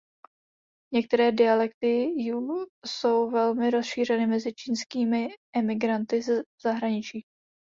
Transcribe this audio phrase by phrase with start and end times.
[0.93, 1.87] Některé dialekty
[2.21, 7.23] jüe jsou velmi rozšířeny mezi čínskými emigranty v zahraničí.